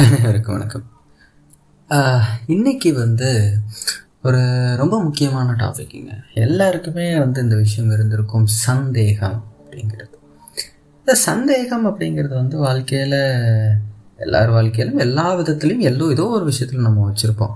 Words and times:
அனைவருக்கும் 0.00 0.54
வணக்கம். 0.56 0.84
இன்னைக்கு 2.46 2.90
வந்து 3.00 3.28
ஒரு 4.22 4.40
ரொம்ப 4.80 4.94
முக்கியமான 5.06 5.48
டாபிக்ங்க 5.62 6.12
எல்லாருக்குமே 6.44 7.06
வந்து 7.18 7.42
இந்த 7.42 7.56
விஷயம் 7.56 7.90
இருந்திருக்கும் 7.90 8.46
சந்தேகம் 8.66 9.36
அப்படிங்கிறது. 9.58 10.14
இந்த 11.00 11.14
சந்தேகம் 11.26 11.84
அப்படிங்கிறது 11.90 12.34
வந்து 12.34 12.56
வாழ்க்கையில் 12.66 13.18
எல்லார் 14.26 14.54
வாழ்க்கையிலும் 14.56 15.02
எல்லா 15.06 15.26
விதத்துலையும் 15.40 15.86
எல்லோ 15.90 16.08
ஏதோ 16.16 16.26
ஒரு 16.36 16.46
விஷயத்தில் 16.50 16.86
நம்ம 16.88 17.04
வச்சுருப்போம். 17.10 17.54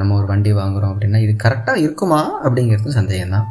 நம்ம 0.00 0.16
ஒரு 0.20 0.26
வண்டி 0.32 0.52
வாங்குகிறோம் 0.60 0.94
அப்படின்னா 0.94 1.20
இது 1.26 1.34
கரெக்டாக 1.46 1.84
இருக்குமா 1.86 2.22
அப்படிங்கிறது 2.44 2.98
சந்தேகம் 3.00 3.36
தான் 3.36 3.50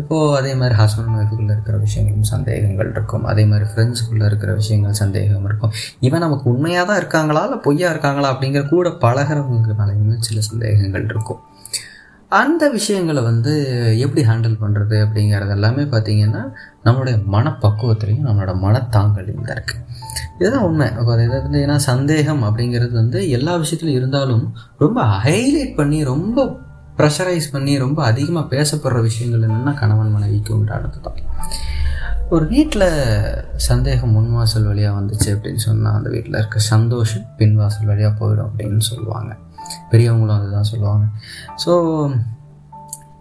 இப்போது 0.00 0.36
அதே 0.38 0.52
மாதிரி 0.54 0.74
ஹஸ்பண்ட் 0.80 1.16
ஒய்ஃபுக்குள்ளே 1.18 1.52
இருக்கிற 1.56 1.76
விஷயங்களும் 1.86 2.30
சந்தேகங்கள் 2.34 2.90
இருக்கும். 2.94 3.24
அதே 3.24 3.44
மாதிரி 3.44 3.66
ஃப்ரெண்ட்ஸுக்குள்ளே 3.70 4.26
இருக்கிற 4.30 4.52
விஷயங்கள் 4.54 5.00
சந்தேகம் 5.02 5.44
இருக்கும். 5.44 5.74
இவன் 6.00 6.24
நமக்கு 6.26 6.46
உண்மையாக 6.52 6.86
தான் 6.86 6.96
இருக்காங்களா? 6.96 7.42
இல்லை 7.44 7.58
பொய்யா 7.58 7.90
இருக்காங்களா? 7.90 8.30
அப்படிங்கிற 8.34 8.64
கூட 8.68 8.90
பழகிறவங்க 9.04 9.76
மேலேயுமே 9.82 10.16
சில 10.28 10.40
சந்தேகங்கள் 10.40 11.06
இருக்கும். 11.14 11.42
அந்த 12.32 12.64
விஷயங்களை 12.68 13.20
வந்து 13.22 13.52
எப்படி 14.04 14.22
ஹேண்டில் 14.28 14.56
பண்ணுறது 14.62 14.96
அப்படிங்கிறது 15.04 15.52
எல்லாமே 15.56 15.82
பார்த்தீங்கன்னா 15.82 16.42
நம்மளுடைய 16.86 17.16
மனப்பக்குவத்திலையும் 17.34 18.26
நம்மளோட 18.28 18.52
மனத்தாங்கலையும் 18.64 19.46
தான் 19.48 19.56
இருக்குது 19.58 19.82
இதுதான் 20.38 20.64
உண்மை. 20.68 20.88
அப்போ 20.98 21.10
அதை 21.12 21.24
இதை 21.24 21.38
வந்து 21.42 21.60
ஏன்னா 21.66 21.76
சந்தேகம் 21.90 22.42
அப்படிங்கிறது 22.42 22.92
வந்து 22.92 23.18
எல்லா 23.36 23.52
விஷயத்துலையும் 23.62 24.00
இருந்தாலும் 24.00 24.44
ரொம்ப 24.78 25.00
ஹைலைட் 25.26 25.76
பண்ணி 25.76 25.98
ரொம்ப 26.04 26.44
ப்ரெஷரைஸ் 26.98 27.52
பண்ணி 27.52 27.78
ரொம்ப 27.78 28.04
அதிகமாக 28.04 28.56
பேசப்படுற 28.56 29.00
விஷயங்கள் 29.00 29.46
என்னென்னா 29.48 29.74
கணவன் 29.74 30.12
மனைவிக்கு 30.12 30.52
உண்டானது 30.58 31.00
தான். 31.00 31.18
ஒரு 32.28 32.44
வீட்டில் 32.46 32.88
சந்தேகம் 33.56 34.12
முன் 34.12 34.30
வாசல் 34.36 34.64
வழியாக 34.64 35.00
வந்துச்சு 35.00 35.28
அப்படின்னு 35.34 35.62
சொன்னால் 35.66 35.92
அந்த 35.92 36.08
வீட்டில் 36.10 36.38
இருக்க 36.38 36.58
சந்தோஷம் 36.58 37.26
பின்வாசல் 37.38 37.84
வழியாக 37.84 38.14
போயிடும் 38.20 38.48
அப்படின்னு 38.48 38.84
சொல்லுவாங்க. 38.92 39.36
பெரியவங்களும் 39.90 40.38
அதுதான் 40.38 40.70
சொல்லுவாங்க. 40.72 41.06
ஸோ 41.64 41.74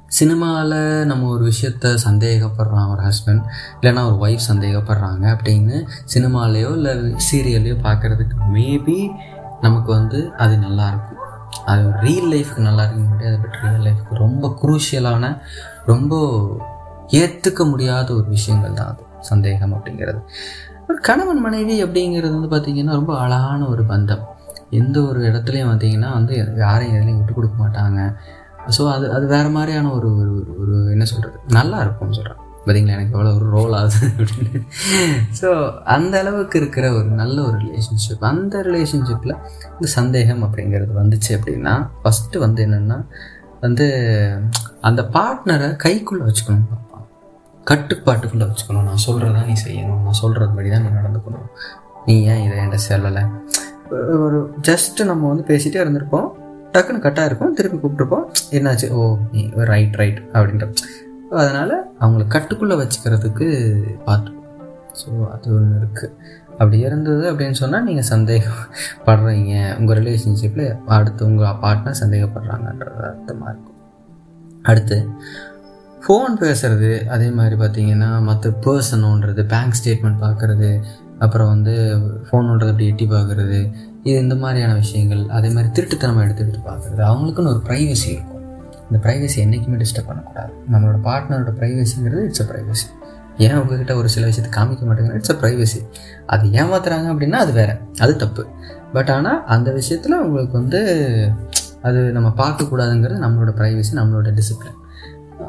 சினிமாவில் 0.07 1.05
நம்ம 1.05 1.29
ஒரு 1.29 1.43
விஷயத்த 1.51 1.93
சந்தேகப்படுறான் 2.07 2.89
ஒரு 2.93 3.01
ஹஸ்பண்ட் 3.07 3.43
இல்லைன்னா 3.81 4.03
ஒரு 4.09 4.17
ஒய்ஃப் 4.25 4.47
சந்தேகப்படுறாங்க 4.51 5.25
அப்படின்னு 5.35 5.77
சினிமாலேயோ 6.13 6.71
இல்லை 6.71 6.93
சீரியல்லையோ 7.29 7.77
பார்க்குறதுக்கு 7.87 8.37
மேபி 8.53 8.99
நமக்கு 9.61 9.91
வந்து 9.91 10.31
அது 10.37 10.57
நல்லா 10.57 10.87
இருக்கும். 10.87 11.21
அது 11.65 11.91
ரியல் 12.01 12.29
லைஃப்க்கு 12.33 12.61
நல்லா 12.61 12.83
இருக்க 12.83 13.01
முடியாது 13.01 13.37
பட் 13.39 13.57
ரியல் 13.63 13.85
லைஃப்க்கு 13.87 14.15
ரொம்ப 14.15 14.47
குரூஷியலான 14.61 15.41
ரொம்ப 15.85 16.13
ஏற்றுக்க 17.09 17.65
முடியாத 17.65 18.15
ஒரு 18.15 18.27
விஷயங்கள் 18.27 18.73
தான் 18.73 18.87
அது 18.87 19.03
சந்தேகம் 19.19 19.73
அப்படிங்கிறது. 19.73 20.19
ஒரு 20.87 20.97
கணவன் 21.01 21.41
மனைவி 21.41 21.83
அப்படிங்கிறது 21.83 22.33
வந்து 22.39 22.51
பார்த்திங்கன்னா 22.55 22.91
ரொம்ப 22.91 23.19
அழகான 23.19 23.67
ஒரு 23.67 23.83
பந்தம். 23.83 24.23
எந்த 24.69 25.01
ஒரு 25.01 25.19
இடத்துலையும் 25.29 25.69
பார்த்தீங்கன்னா 25.71 26.11
வந்து 26.13 26.35
யாரையும் 26.55 26.95
எதுலையும் 26.95 27.19
விட்டு 27.19 27.33
கொடுக்க 27.33 27.55
மாட்டாங்க. 27.63 27.99
ஸோ 28.77 28.91
அது 28.91 29.11
அது 29.11 29.25
வேறு 29.27 29.49
மாதிரியான 29.49 29.91
ஒரு 29.91 30.09
ஒரு 30.17 30.33
ஒரு 30.59 30.91
என்ன 30.91 31.05
சொல்கிறது 31.05 31.39
நல்லா 31.47 31.79
இருக்கும்னு 31.79 32.15
சொல்கிறேன் 32.15 32.41
பார்த்தீங்களா 32.65 32.95
எனக்கு 32.97 33.15
எவ்வளோ 33.17 33.33
ஒரு 33.37 33.47
ரோல் 33.55 33.73
ஆகுது 33.79 34.07
அப்படின்னு. 34.19 34.61
ஸோ 35.41 35.49
அந்த 35.95 36.13
அளவுக்கு 36.23 36.57
இருக்கிற 36.61 36.85
ஒரு 36.97 37.09
நல்ல 37.21 37.37
ஒரு 37.49 37.57
ரிலேஷன்ஷிப் 37.65 38.25
அந்த 38.31 38.61
ரிலேஷன்ஷிப்பில் 38.69 39.35
இந்த 39.75 39.89
சந்தேகம் 39.97 40.43
அப்படிங்கிறது 40.47 40.93
வந்துச்சு 41.01 41.31
அப்படின்னா 41.37 41.75
ஃபஸ்ட்டு 42.03 42.43
வந்து 42.45 42.63
என்னென்னா 42.67 42.99
வந்து 43.65 43.87
அந்த 44.89 45.01
பார்ட்னரை 45.17 45.69
கைக்குள்ளே 45.85 46.25
வச்சுக்கணும் 46.29 46.81
கட்டுப்பாட்டுக்குள்ளே 47.69 48.47
வச்சுக்கணும். 48.49 48.87
நான் 48.87 49.03
சொல்கிறதா 49.05 49.39
நீ 49.47 49.53
செய்யணும். 49.65 50.01
நான் 50.07 50.17
சொல்கிறது 50.19 50.51
படி 50.57 50.69
தான் 50.73 50.83
நீ 50.85 50.89
நடந்துக்கணும். 50.97 51.47
நீ 52.07 52.15
ஏன் 52.31 52.41
இதை 52.45 52.57
என்கிட்ட 52.63 52.79
சொல்லலை? 52.89 53.23
ஒரு 54.25 54.39
ஜஸ்ட்டு 54.67 55.07
நம்ம 55.09 55.29
வந்து 55.31 55.45
பேசிகிட்டே 55.51 55.79
இருந்திருப்போம். 55.83 56.27
டக்குன்னு 56.73 57.03
கட்டாக 57.05 57.29
இருக்கும். 57.29 57.55
திருப்பி 57.57 57.77
கூப்பிட்ருப்போம் 57.77 58.25
என்னாச்சு? 58.57 58.87
ஓ 58.97 59.01
நீ 59.31 59.41
ரைட் 59.71 59.95
ரைட் 60.01 60.19
அப்படின்ற 60.33 60.67
அதனால் 61.39 61.75
அவங்கள 62.01 62.23
கட்டுக்குள்ளே 62.35 62.75
வச்சுக்கிறதுக்கு 62.81 63.47
பார்த்து 64.07 64.31
ஸோ 64.99 65.09
அது 65.33 65.47
ஒன்று 65.55 65.79
இருக்குது 65.81 66.11
அப்படி 66.57 66.77
இருந்தது 66.87 67.23
அப்படின்னு 67.31 67.57
சொன்னால் 67.61 67.87
நீங்கள் 67.87 68.09
சந்தேகப்படுறீங்க. 68.11 69.53
உங்கள் 69.79 69.97
ரிலேஷன்ஷிப்பில் 69.99 70.67
அடுத்து 70.97 71.21
உங்கள் 71.29 71.57
பார்ட்னர் 71.63 72.01
சந்தேகப்படுறாங்கன்றது 72.01 73.01
அர்த்தமாக 73.09 73.51
இருக்கும். 73.53 73.79
அடுத்து 74.69 74.97
ஃபோன் 76.03 76.35
பேசுகிறது 76.43 76.91
அதே 77.15 77.27
மாதிரி 77.39 77.55
பார்த்தீங்கன்னா 77.61 78.09
மற்ற 78.29 78.51
பர்சனோன்றது 78.65 79.43
பேங்க் 79.53 79.77
ஸ்டேட்மெண்ட் 79.79 80.23
பார்க்குறது 80.25 80.69
அப்புறம் 81.25 81.51
வந்து 81.53 81.73
ஃபோனுன்றது 82.27 82.71
அப்படி 82.73 82.89
எட்டி 82.91 83.05
பார்க்குறது 83.15 83.59
இது 84.07 84.15
இந்த 84.23 84.35
மாதிரியான 84.43 84.73
விஷயங்கள். 84.83 85.23
அதே 85.37 85.49
மாதிரி 85.55 85.69
திருட்டுத்தனமாக 85.77 86.25
எடுத்து 86.27 86.43
எடுத்து 86.45 86.61
பார்க்குறது 86.71 87.03
அவங்களுக்குன்னு 87.09 87.53
ஒரு 87.55 87.61
ப்ரைவசி 87.69 88.09
இருக்கும். 88.15 88.34
இந்த 88.89 88.97
ப்ரைவசி 89.05 89.37
என்றைக்குமே 89.37 89.77
டிஸ்டர்ப் 89.77 90.07
பண்ணக்கூடாது. 90.07 90.51
நம்மளோட 90.73 90.97
பார்ட்னரோட 91.07 91.51
ப்ரைவசிங்கிறது 91.59 92.23
இட்ஸ் 92.23 92.43
அ 92.43 92.47
ப்ரைவசி 92.51 92.87
ஏன் 93.37 93.57
உங்ககிட்ட 93.57 93.95
ஒரு 93.95 94.09
சில 94.09 94.25
விஷயத்தை 94.25 94.51
காமிக்க 94.57 94.83
மாட்டேங்கிற 94.89 95.13
இட்ஸ் 95.13 95.33
அ 95.33 95.37
ப்ரைவசி 95.41 95.79
அது 96.25 96.47
ஏமாத்துறாங்க 96.49 97.07
அப்படின்னா 97.13 97.39
அது 97.45 97.51
வேறு. 97.51 97.75
அது 97.99 98.15
தப்பு. 98.15 98.43
பட் 98.93 99.09
ஆனால் 99.09 99.43
அந்த 99.45 99.71
விஷயத்தில் 99.71 100.21
உங்களுக்கு 100.21 100.55
வந்து 100.61 100.81
அது 101.81 101.99
நம்ம 102.11 102.33
பார்க்கக்கூடாதுங்கிறது 102.37 103.23
நம்மளோட 103.25 103.51
ப்ரைவசி 103.59 103.93
நம்மளோட 103.93 104.29
டிசிப்ளின் 104.33 104.81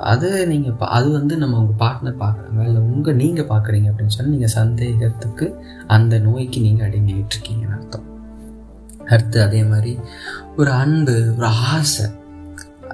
அது 0.01 0.29
நீங்கள் 0.47 0.75
பா 0.75 0.87
அது 0.87 1.09
வந்து 1.11 1.37
நம்ம 1.37 1.59
உங்கள் 1.59 1.79
பார்ட்னர் 1.79 2.19
பார்க்குறாங்க. 2.23 2.61
இல்லை 2.69 2.81
உங்கள் 2.83 3.15
நீங்கள் 3.15 3.45
பார்க்குறீங்க 3.45 3.89
அப்படின்னு 3.91 4.15
சொன்னால் 4.15 4.35
நீங்கள் 4.35 4.55
சந்தேகத்துக்கு 4.59 5.47
அந்த 5.87 6.19
நோய்க்கு 6.19 6.61
நீங்கள் 6.61 6.87
அடிமையிட்டிருக்கீங்கன்னு 6.89 7.77
அர்த்தம். 7.79 8.07
அடுத்து 9.09 9.43
அதே 9.43 9.63
மாதிரி 9.65 9.93
ஒரு 10.57 10.71
அன்பு 10.71 11.15
ஒரு 11.37 11.47
ஆசை. 11.47 12.07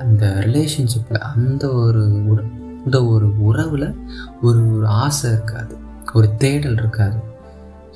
அந்த 0.02 0.24
ரிலேஷன்ஷிப்பில் 0.46 1.22
அந்த 1.32 1.64
ஒரு 1.82 2.02
இந்த 2.84 2.98
ஒரு 3.06 3.26
உறவில் 3.48 3.88
ஒரு 4.42 4.60
ஒரு 4.76 4.86
ஆசை 5.04 5.30
இருக்காது. 5.30 5.74
ஒரு 6.12 6.28
தேடல் 6.36 6.78
இருக்காது. 6.82 7.18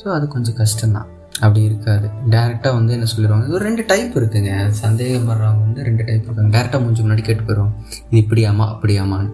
ஸோ 0.01 0.09
அது 0.09 0.27
கொஞ்சம் 0.29 0.55
கஷ்டம்தான். 0.55 1.09
அப்படி 1.41 1.63
இருக்காது. 1.63 2.07
டேரெக்டாக 2.31 2.75
வந்து 2.75 2.93
என்ன 2.93 3.07
சொல்லிடுவாங்க? 3.13 3.47
ஒரு 3.49 3.63
ரெண்டு 3.65 3.85
டைப் 3.87 4.13
இருக்குதுங்க 4.19 4.53
சந்தேகப்படுறவங்க 4.83 5.65
வந்து 5.67 5.83
ரெண்டு 5.83 6.05
டைப் 6.05 6.25
இருக்காங்க. 6.25 6.51
டேரெக்டாக 6.57 6.81
முடிஞ்ச 6.83 7.03
முன்னாடி 7.07 7.23
கேட்டு 7.23 7.43
போயிடும் 7.43 7.73
இது 8.11 8.21
இப்படியாமா 8.23 8.67
அப்படியாமான்னு 8.75 9.33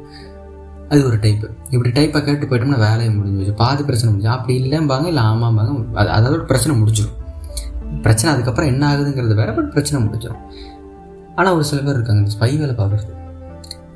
அது 0.89 1.03
ஒரு 1.07 1.17
டைப்பு 1.17 1.47
இப்படி 1.71 1.91
டைப்பை 1.99 2.21
கேட்டு 2.25 2.47
போயிட்டோம்னா 2.47 2.79
வேலையை 2.79 3.11
முடிஞ்சு 3.15 3.53
பாதி 3.53 3.83
பிரச்சனை 3.83 4.09
முடிஞ்சு 4.13 4.35
அப்படி 4.37 4.55
இல்லைம்பாங்க 4.63 5.07
இல்லை 5.13 5.23
ஆமாம்பாங்க. 5.23 5.71
அது 5.95 6.11
அதோட 6.19 6.43
பிரச்சனை 6.45 6.75
முடிஞ்சிடும் 6.81 7.19
பிரச்சனை 8.03 8.29
அதுக்கப்புறம் 8.35 8.71
என்ன 8.73 8.83
ஆகுதுங்கிறது 8.91 9.35
வேற 9.35 9.51
பட் 9.53 9.73
பிரச்சனை 9.73 9.99
முடிஞ்சிடும் 10.07 10.43
ஆனால் 11.39 11.55
ஒரு 11.59 11.65
சில 11.71 11.81
பேர் 11.87 11.97
இருக்காங்க. 11.99 12.23
இந்த 12.25 12.35
ஸ்பை 12.37 12.51
வேலை 12.63 12.75
பார்க்குறது. 12.81 13.13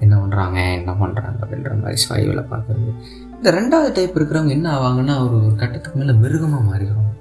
என்ன 0.05 0.15
பண்ணுறாங்க 0.23 0.59
என்ன 0.79 0.93
பண்ணுறாங்க 1.03 1.39
அப்படின்ற 1.45 1.75
மாதிரி 1.83 1.99
ஸ்பை 2.05 2.21
வேலை 2.29 2.45
பார்க்குறது. 2.53 2.91
இந்த 3.39 3.51
ரெண்டாவது 3.59 3.91
டைப் 3.97 4.17
இருக்கிறவங்க 4.19 4.53
என்ன 4.59 4.69
ஆவாங்கன்னா 4.77 5.15
ஒரு 5.25 5.37
ஒரு 5.45 5.55
கட்டத்துக்கு 5.63 6.01
மேலே 6.03 6.15
மிருகமாக 6.25 6.63
மாறிடுவாங்க. 6.71 7.13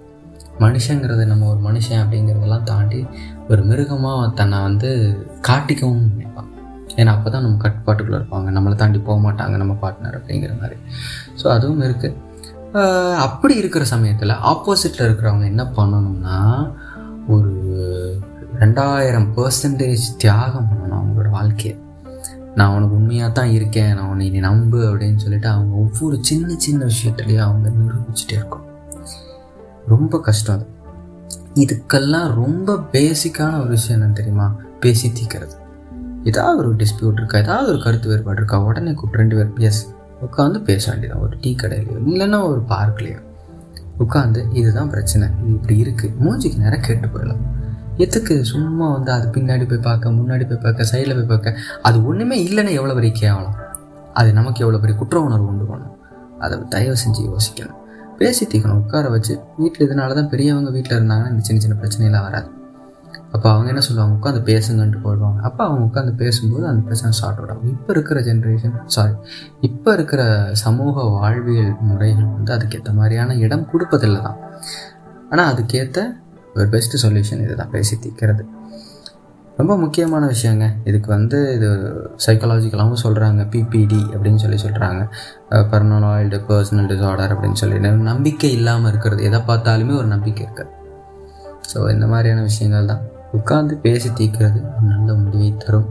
மனுஷங்கிறது 0.63 1.23
நம்ம 1.31 1.47
ஒரு 1.53 1.59
மனுஷன் 1.67 2.01
அப்படிங்கிறதெல்லாம் 2.01 2.67
தாண்டி 2.71 2.99
ஒரு 3.51 3.61
மிருகமாக 3.69 4.27
தன்னை 4.39 4.59
வந்து 4.67 4.89
காட்டிக்கவும் 5.47 6.05
நினைப்பாங்க. 6.11 6.51
ஏன்னா 6.99 7.13
அப்போ 7.15 7.29
தான் 7.29 7.45
நம்ம 7.45 7.59
கட்டுப்பாட்டுக்குள்ளே 7.63 8.19
இருப்பாங்க. 8.21 8.49
நம்மளை 8.57 8.75
தாண்டி 8.81 8.99
போக 9.07 9.19
மாட்டாங்க 9.25 9.55
நம்ம 9.63 9.73
பார்ட்னர் 9.83 10.17
அப்படிங்கிற 10.19 10.53
மாதிரி. 10.61 10.77
ஸோ 11.41 11.45
அதுவும் 11.55 11.83
இருக்குது 11.87 12.23
அப்படி 13.25 13.53
இருக்கிற 13.61 13.83
சமயத்தில் 13.91 14.33
ஆப்போசிட்டில் 14.51 15.05
இருக்கிறவங்க 15.07 15.45
என்ன 15.51 15.63
பண்ணணும்னா 15.77 16.37
ஒரு 17.35 17.51
ரெண்டாயிரம் 18.59 19.27
பர்சன்டேஜ் 19.35 20.15
தியாகம் 20.17 20.67
பண்ணணும் 20.71 20.95
அவங்களோட 20.95 21.29
வாழ்க்கையை. 21.29 21.79
நான் 22.55 22.75
உனக்கு 22.75 22.95
உண்மையாக 22.95 23.31
தான் 23.31 23.49
இருக்கேன் 23.49 23.93
நான் 23.93 24.07
உன்னை 24.07 24.29
நீ 24.29 24.37
நம்பு 24.37 24.77
அப்படின்னு 24.77 25.17
சொல்லிட்டு 25.17 25.47
அவங்க 25.47 25.75
ஒவ்வொரு 25.75 26.17
சின்ன 26.21 26.53
சின்ன 26.57 26.85
விஷயத்துலேயும் 26.85 27.39
அவங்க 27.39 27.69
நிரூபிச்சுட்டே 27.69 28.31
இருக்கும். 28.31 28.63
ரொம்ப 29.87 30.21
கஷ்டம் 30.21 30.55
அது. 30.55 30.67
இதுக்கெல்லாம் 31.53 32.33
ரொம்ப 32.33 32.75
பேசிக்கான 32.91 33.59
ஒரு 33.59 33.67
விஷயம் 33.67 34.01
என்ன 34.01 34.13
தெரியுமா? 34.13 34.55
பேசி 34.79 35.11
தீக்கிறது. 35.11 35.51
ஏதாவது 36.23 36.57
ஒரு 36.57 36.75
டிஸ்பியூட் 36.75 37.13
இருக்கா? 37.13 37.39
ஏதாவது 37.39 37.69
ஒரு 37.69 37.81
கருத்து 37.83 38.07
வேறுபாடு 38.07 38.37
இருக்கா? 38.37 38.63
உடனே 38.63 38.93
கூப்பிட்டு 38.93 39.35
ரெண்டு 39.35 39.51
பேர் 39.51 39.71
பேஸ் 39.71 39.93
உட்காந்து 40.25 40.63
பேச 40.63 40.95
வேண்டியதான் 40.95 41.19
ஒரு 41.19 41.37
டீ 41.41 41.55
கடையிலையோ 41.61 41.99
இல்லைன்னா 42.05 42.43
ஒரு 42.43 42.63
பார்க்லேயோ 42.69 43.21
உட்காந்து 43.99 44.55
இதுதான் 44.55 44.89
பிரச்சனை. 44.89 45.27
இது 45.43 45.75
இப்படி 45.75 45.81
இருக்குது 45.81 46.13
மூஞ்சிக்கு 46.23 46.57
நேரம் 46.57 46.81
கேட்டு 46.81 47.07
போயிடலாம். 47.07 47.54
எதுக்கு 47.99 48.43
சும்மா 48.43 48.91
வந்து 48.91 49.11
அது 49.11 49.27
பின்னாடி 49.27 49.65
போய் 49.69 49.79
பார்க்க 49.79 50.11
முன்னாடி 50.11 50.45
போய் 50.47 50.63
பார்க்க 50.63 50.83
சைடில் 50.91 51.15
போய் 51.15 51.31
பார்க்க? 51.33 51.53
அது 51.81 52.05
ஒன்றுமே 52.05 52.37
இல்லைன்னா 52.47 52.71
எவ்வளோ 52.71 52.93
பெரிய 52.93 53.11
கேவலம் 53.11 53.55
அது 54.13 54.33
நமக்கு 54.33 54.59
எவ்வளோ 54.63 54.77
பெரிய 54.77 54.97
குற்ற 54.97 55.19
உணர்வு 55.19 55.47
உண்டு 55.47 55.65
பண்ணும் 55.65 55.93
அதை 56.39 56.57
தயவு 56.69 56.97
செஞ்சு 57.03 57.21
யோசிக்கணும். 57.31 57.79
பேசி 58.17 58.45
தீக்கணும். 58.45 58.77
உட்கார 58.77 59.09
வச்சு 59.09 59.33
வீட்டில் 59.57 59.85
இதனால 59.87 60.13
தான் 60.13 60.29
பெரியவங்க 60.29 60.69
வீட்டில் 60.71 60.97
இருந்தாங்கன்னா 60.97 61.31
இந்த 61.31 61.43
சின்ன 61.43 61.61
சின்ன 61.61 61.77
பிரச்சனையெல்லாம் 61.81 62.23
வராது. 62.23 62.49
அப்போ 63.33 63.49
அவங்க 63.49 63.67
என்ன 63.69 63.79
சொல்லுவாங்க? 63.79 64.15
உட்காந்து 64.19 64.41
பேசுங்கன்ட்டு 64.51 64.99
போயிடுவாங்க. 65.05 65.39
அப்போ 65.41 65.65
அவங்க 65.65 65.83
உட்காந்து 65.85 66.13
பேசும்போது 66.15 66.67
அந்த 66.67 66.81
பிரச்சனை 66.81 67.11
ஸ்டார்ட் 67.11 67.39
அவுட் 67.39 67.65
இப்போ 67.65 67.93
இருக்கிற 67.93 68.19
ஜென்ரேஷன் 68.21 68.75
சாரி 68.85 69.15
இப்போ 69.61 69.93
இருக்கிற 69.93 70.51
சமூக 70.53 71.03
வாழ்வியல் 71.03 71.73
முறைகள் 71.81 72.25
வந்து 72.25 72.53
அதுக்கேற்ற 72.53 72.93
மாதிரியான 72.93 73.35
இடம் 73.35 73.69
கொடுப்பதில்லை 73.73 74.21
தான் 74.21 74.39
ஆனால் 75.29 75.53
அதுக்கேற்ற 75.53 76.01
ஒரு 76.57 76.67
பெஸ்ட்டு 76.73 77.01
சொல்யூஷன் 77.05 77.41
இதுதான் 77.45 77.73
பேசி 77.73 77.95
தீர்க்கிறது 78.03 78.43
ரொம்ப 79.59 79.73
முக்கியமான 79.81 80.23
விஷயங்க. 80.33 80.65
இதுக்கு 80.89 81.09
வந்து 81.15 81.37
இது 81.57 81.67
சைக்காலஜிக்கலாகவும் 82.25 83.01
சொல்கிறாங்க 83.03 83.41
பிபிடி 83.53 83.99
அப்படின்னு 84.13 84.41
சொல்லி 84.43 84.57
சொல்கிறாங்க 84.63 85.01
பர்னலாய்டு 85.71 86.37
பர்சனல் 86.49 86.89
டிசார்டர் 86.91 87.33
அப்படின்னு 87.35 87.59
சொல்லி. 87.61 87.77
நம்பிக்கை 88.09 88.51
இல்லாமல் 88.57 88.89
இருக்கிறது. 88.91 89.21
எதை 89.29 89.39
பார்த்தாலுமே 89.49 89.95
ஒரு 90.01 90.09
நம்பிக்கை 90.15 90.43
இருக்குது 90.47 90.71
ஸோ 91.71 91.77
இந்த 91.95 92.05
மாதிரியான 92.13 92.43
விஷயங்கள் 92.49 92.91
தான். 92.91 93.03
உட்காந்து 93.37 93.75
பேசி 93.85 94.09
தீர்க்கிறது 94.19 94.59
ஒரு 94.75 94.85
நல்ல 94.93 95.09
முடிவை 95.23 95.49
தரும். 95.63 95.89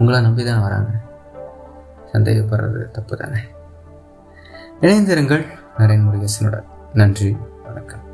உங்களை 0.00 0.20
நம்பி 0.26 0.42
தான் 0.50 0.64
வராங்க. 0.66 0.90
சந்தேகப்படுறது 2.12 2.82
தப்பு 2.98 3.16
தானே 3.22 3.42
இணைந்திருங்கள். 4.84 5.44
நரேன் 5.80 6.06
முருகேசனோட 6.06 6.58
நன்றி. 7.00 7.32
வணக்கம். 7.66 8.04